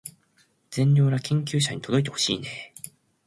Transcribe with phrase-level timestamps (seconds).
[0.71, 2.91] 善良な研究者に届いてほしいねー